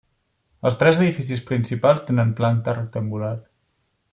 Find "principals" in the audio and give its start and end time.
1.51-2.07